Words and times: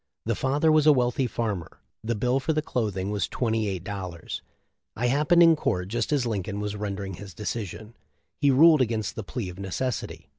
The 0.25 0.33
father 0.33 0.71
was 0.71 0.87
a 0.87 0.93
weatlhy 0.93 1.29
farmer; 1.29 1.77
the 2.03 2.15
bill 2.15 2.39
for 2.39 2.53
the 2.53 2.63
clothing 2.63 3.11
was 3.11 3.27
twenty 3.27 3.67
eight 3.67 3.83
dollars. 3.83 4.41
I 4.95 5.05
happened 5.05 5.43
in 5.43 5.55
court 5.55 5.89
just 5.89 6.11
as 6.11 6.25
Lincoln 6.25 6.59
was 6.59 6.75
rendering 6.75 7.13
his 7.13 7.35
decision. 7.35 7.93
He 8.39 8.49
ruled 8.49 8.81
against 8.81 9.13
the 9.15 9.23
plea 9.23 9.49
of 9.49 9.59
necessity. 9.59 10.27